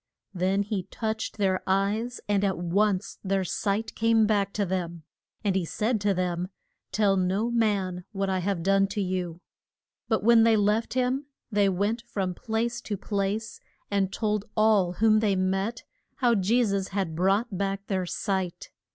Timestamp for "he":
0.63-0.87, 5.55-5.63